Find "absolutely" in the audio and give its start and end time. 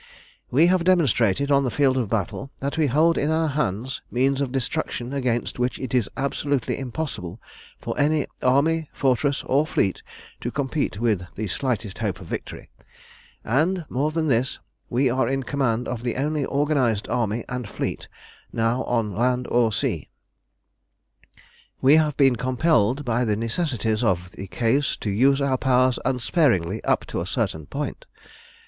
6.17-6.79